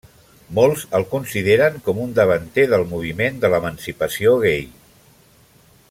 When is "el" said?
0.99-1.03